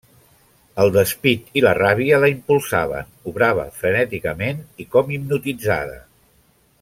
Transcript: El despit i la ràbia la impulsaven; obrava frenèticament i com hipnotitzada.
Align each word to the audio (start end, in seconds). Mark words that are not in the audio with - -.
El 0.83 0.93
despit 0.95 1.51
i 1.61 1.63
la 1.65 1.73
ràbia 1.79 2.19
la 2.23 2.31
impulsaven; 2.33 3.13
obrava 3.33 3.67
frenèticament 3.83 4.67
i 4.85 4.89
com 4.97 5.15
hipnotitzada. 5.17 6.05